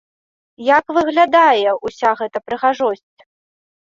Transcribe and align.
Як 0.77 0.85
выглядае 0.99 1.69
ўся 1.89 2.09
гэта 2.23 2.37
прыгажосць? 2.49 3.19